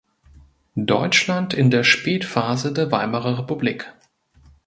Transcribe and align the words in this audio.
Deutschland 0.77 1.53
in 1.53 1.69
der 1.69 1.83
Spätphase 1.83 2.73
der 2.73 2.91
Weimarer 2.91 3.37
Republik. 3.37 3.93